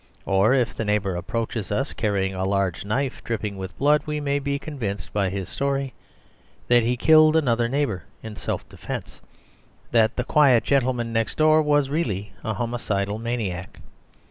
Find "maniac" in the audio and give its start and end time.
13.19-13.79